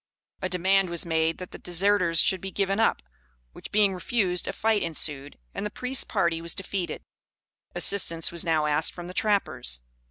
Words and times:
A 0.41 0.49
demand 0.49 0.89
was 0.89 1.05
made 1.05 1.37
that 1.37 1.51
the 1.51 1.59
deserters 1.59 2.19
should 2.21 2.41
be 2.41 2.49
given 2.49 2.79
up, 2.79 3.03
which 3.53 3.71
being 3.71 3.93
refused, 3.93 4.47
a 4.47 4.51
fight 4.51 4.81
ensued, 4.81 5.37
and 5.53 5.63
the 5.63 5.69
priest's 5.69 6.05
party 6.05 6.41
was 6.41 6.55
defeated. 6.55 7.03
Assistance 7.75 8.31
was 8.31 8.43
now 8.43 8.65
asked 8.65 8.93
from 8.93 9.05
the 9.05 9.13
trappers. 9.13 9.81